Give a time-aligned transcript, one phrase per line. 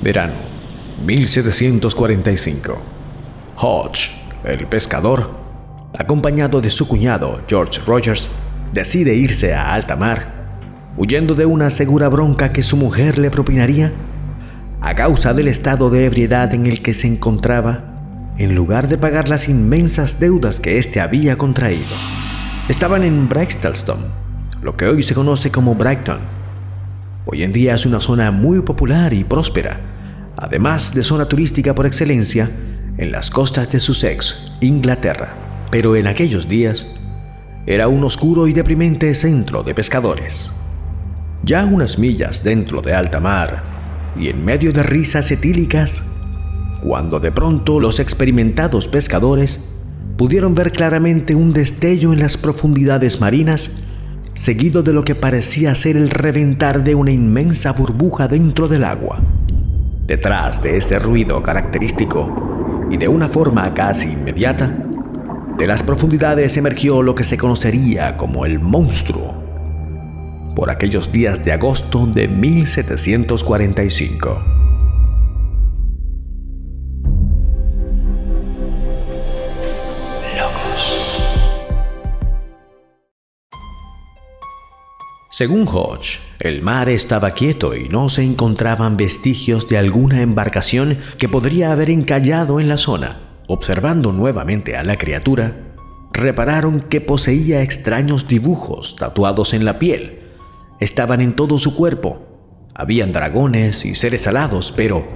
[0.00, 0.34] Verano
[1.04, 2.78] 1745.
[3.56, 4.10] Hodge,
[4.44, 5.30] el pescador,
[5.98, 8.28] acompañado de su cuñado George Rogers,
[8.72, 10.50] decide irse a alta mar,
[10.96, 13.92] huyendo de una segura bronca que su mujer le propinaría
[14.80, 19.28] a causa del estado de ebriedad en el que se encontraba, en lugar de pagar
[19.28, 21.82] las inmensas deudas que éste había contraído.
[22.68, 23.98] Estaban en Brixtelston,
[24.62, 26.37] lo que hoy se conoce como Brighton.
[27.30, 29.78] Hoy en día es una zona muy popular y próspera,
[30.34, 32.50] además de zona turística por excelencia
[32.96, 35.34] en las costas de Sussex, Inglaterra.
[35.70, 36.86] Pero en aquellos días
[37.66, 40.50] era un oscuro y deprimente centro de pescadores.
[41.42, 43.62] Ya unas millas dentro de alta mar
[44.18, 46.04] y en medio de risas etílicas,
[46.82, 49.74] cuando de pronto los experimentados pescadores
[50.16, 53.82] pudieron ver claramente un destello en las profundidades marinas,
[54.38, 59.18] seguido de lo que parecía ser el reventar de una inmensa burbuja dentro del agua.
[60.06, 64.70] Detrás de ese ruido característico y de una forma casi inmediata,
[65.58, 69.34] de las profundidades emergió lo que se conocería como el monstruo.
[70.54, 74.57] Por aquellos días de agosto de 1745.
[85.38, 91.28] Según Hodge, el mar estaba quieto y no se encontraban vestigios de alguna embarcación que
[91.28, 93.20] podría haber encallado en la zona.
[93.46, 95.76] Observando nuevamente a la criatura,
[96.12, 100.22] repararon que poseía extraños dibujos tatuados en la piel.
[100.80, 102.66] Estaban en todo su cuerpo.
[102.74, 105.06] Habían dragones y seres alados, pero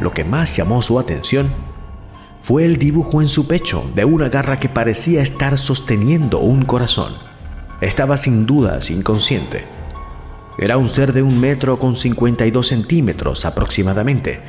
[0.00, 1.46] lo que más llamó su atención
[2.40, 7.27] fue el dibujo en su pecho de una garra que parecía estar sosteniendo un corazón.
[7.80, 9.64] Estaba sin dudas inconsciente.
[10.58, 14.40] Era un ser de un metro con 52 centímetros aproximadamente.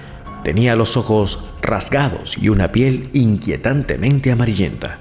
[0.44, 4.97] Tenía los ojos rasgados y una piel inquietantemente amarillenta.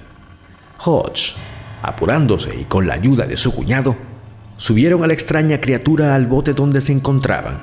[0.85, 1.37] Hodge,
[1.81, 3.97] apurándose y con la ayuda de su cuñado,
[4.59, 7.63] subieron a la extraña criatura al bote donde se encontraban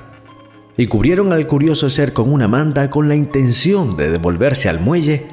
[0.78, 5.28] y cubrieron al curioso ser con una manta con la intención de devolverse al muelle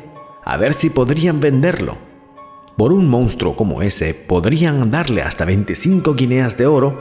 [0.44, 2.12] a ver si podrían venderlo
[2.77, 7.00] por un monstruo como ese podrían darle hasta 25 guineas de oro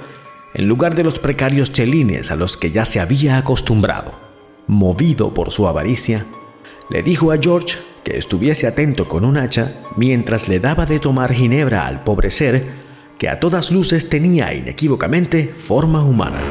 [0.54, 4.12] en lugar de los precarios chelines a los que ya se había acostumbrado.
[4.68, 6.26] Movido por su avaricia,
[6.90, 11.34] le dijo a George que estuviese atento con un hacha mientras le daba de tomar
[11.34, 12.82] ginebra al pobre ser
[13.18, 16.42] que a todas luces tenía inequívocamente forma humana.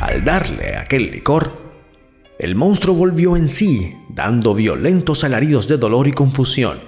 [0.00, 1.62] Al darle aquel licor,
[2.38, 6.78] el monstruo volvió en sí, dando violentos alaridos de dolor y confusión.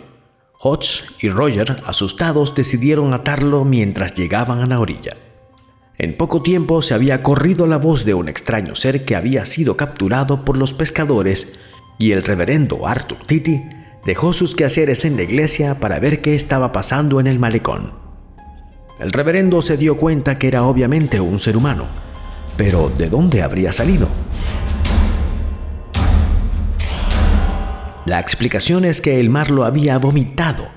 [0.61, 5.17] Hodge y Roger, asustados, decidieron atarlo mientras llegaban a la orilla.
[5.97, 9.77] En poco tiempo se había corrido la voz de un extraño ser que había sido
[9.77, 11.61] capturado por los pescadores
[11.99, 13.63] y el reverendo Arthur Titi
[14.05, 17.93] dejó sus quehaceres en la iglesia para ver qué estaba pasando en el malecón.
[18.99, 21.87] El reverendo se dio cuenta que era obviamente un ser humano,
[22.57, 24.09] pero ¿de dónde habría salido?
[28.07, 30.69] La explicación es que el mar lo había vomitado.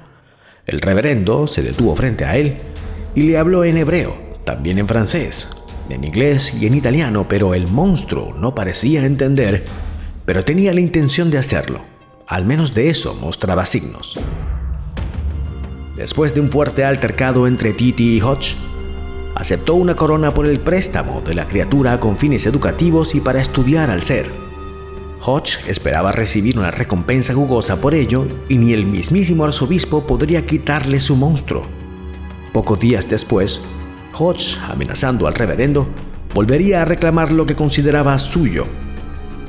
[0.65, 2.57] El reverendo se detuvo frente a él
[3.15, 5.49] y le habló en hebreo, también en francés,
[5.89, 9.65] en inglés y en italiano, pero el monstruo no parecía entender,
[10.25, 11.81] pero tenía la intención de hacerlo.
[12.27, 14.17] Al menos de eso mostraba signos.
[15.97, 18.55] Después de un fuerte altercado entre Titi y Hodge,
[19.35, 23.89] aceptó una corona por el préstamo de la criatura con fines educativos y para estudiar
[23.89, 24.46] al ser.
[25.25, 30.99] Hodge esperaba recibir una recompensa jugosa por ello y ni el mismísimo arzobispo podría quitarle
[30.99, 31.63] su monstruo.
[32.53, 33.61] Pocos días después,
[34.17, 35.87] Hodge, amenazando al reverendo,
[36.33, 38.65] volvería a reclamar lo que consideraba suyo.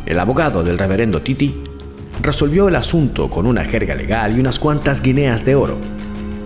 [0.07, 1.55] El abogado del reverendo Titi
[2.23, 5.77] resolvió el asunto con una jerga legal y unas cuantas guineas de oro.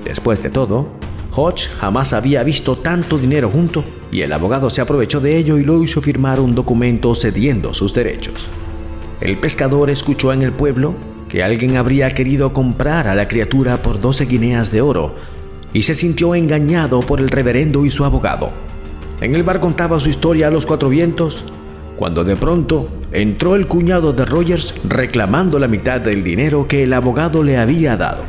[0.05, 0.89] Después de todo,
[1.35, 5.65] Hodge jamás había visto tanto dinero junto y el abogado se aprovechó de ello y
[5.65, 8.47] lo hizo firmar un documento cediendo sus derechos.
[9.23, 10.97] El pescador escuchó en el pueblo
[11.29, 15.15] que alguien habría querido comprar a la criatura por 12 guineas de oro
[15.73, 18.51] y se sintió engañado por el reverendo y su abogado.
[19.21, 21.45] En el bar contaba su historia a los cuatro vientos
[21.97, 26.93] cuando de pronto entró el cuñado de Rogers reclamando la mitad del dinero que el
[26.93, 28.25] abogado le había dado.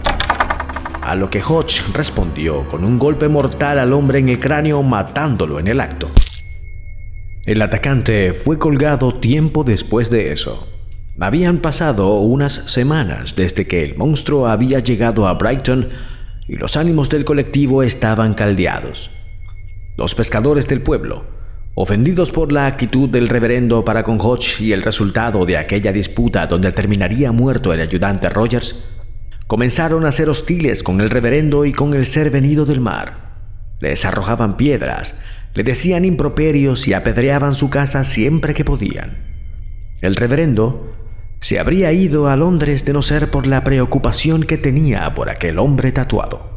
[1.01, 5.59] A lo que Hodge respondió con un golpe mortal al hombre en el cráneo matándolo
[5.59, 6.07] en el acto.
[7.47, 10.67] El atacante fue colgado tiempo después de eso.
[11.19, 15.89] Habían pasado unas semanas desde que el monstruo había llegado a Brighton
[16.47, 19.11] y los ánimos del colectivo estaban caldeados.
[19.95, 21.23] Los pescadores del pueblo,
[21.75, 26.45] Ofendidos por la actitud del reverendo para con Hodge y el resultado de aquella disputa
[26.45, 28.83] donde terminaría muerto el ayudante Rogers,
[29.47, 33.39] comenzaron a ser hostiles con el reverendo y con el ser venido del mar.
[33.79, 35.23] Les arrojaban piedras,
[35.55, 39.17] le decían improperios y apedreaban su casa siempre que podían.
[40.01, 40.93] El reverendo
[41.43, 45.59] se habría ido a Londres de no ser por la preocupación que tenía por aquel
[45.59, 46.53] hombre tatuado.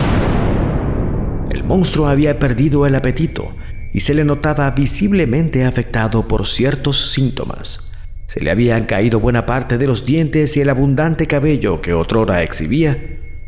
[1.50, 3.52] El monstruo había perdido el apetito
[3.92, 7.94] y se le notaba visiblemente afectado por ciertos síntomas.
[8.28, 12.44] Se le habían caído buena parte de los dientes y el abundante cabello que otrora
[12.44, 12.96] exhibía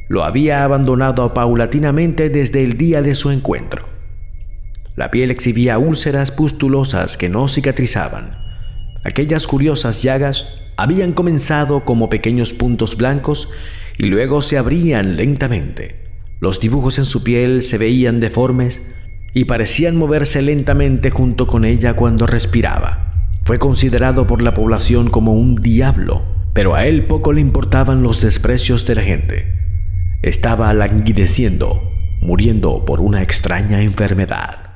[0.09, 3.89] lo había abandonado paulatinamente desde el día de su encuentro.
[4.97, 8.37] La piel exhibía úlceras pustulosas que no cicatrizaban.
[9.05, 13.51] Aquellas curiosas llagas habían comenzado como pequeños puntos blancos
[13.99, 16.07] y luego se abrían lentamente.
[16.39, 18.95] Los dibujos en su piel se veían deformes
[19.35, 23.27] y parecían moverse lentamente junto con ella cuando respiraba.
[23.43, 26.23] Fue considerado por la población como un diablo,
[26.55, 29.53] pero a él poco le importaban los desprecios de la gente.
[30.23, 31.91] Estaba languideciendo,
[32.21, 34.75] muriendo por una extraña enfermedad.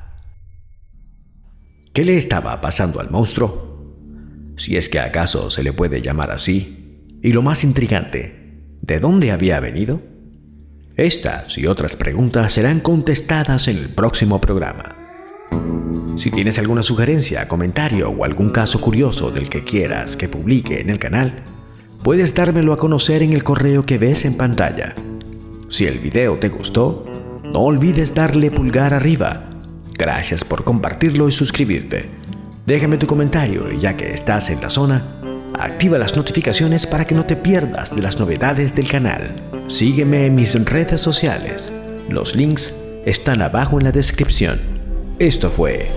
[1.93, 3.72] ¿Qué le estaba pasando al monstruo?
[4.57, 7.19] Si es que acaso se le puede llamar así.
[7.21, 10.01] Y lo más intrigante, ¿de dónde había venido?
[10.95, 14.95] Estas y otras preguntas serán contestadas en el próximo programa.
[16.15, 20.91] Si tienes alguna sugerencia, comentario o algún caso curioso del que quieras que publique en
[20.91, 21.43] el canal,
[22.03, 24.95] puedes dármelo a conocer en el correo que ves en pantalla.
[25.69, 27.05] Si el video te gustó,
[27.43, 29.49] no olvides darle pulgar arriba.
[29.97, 32.22] Gracias por compartirlo y suscribirte.
[32.65, 35.03] Déjame tu comentario y ya que estás en la zona,
[35.59, 39.35] activa las notificaciones para que no te pierdas de las novedades del canal.
[39.67, 41.73] Sígueme en mis redes sociales.
[42.07, 44.61] Los links están abajo en la descripción.
[45.19, 45.89] Esto fue.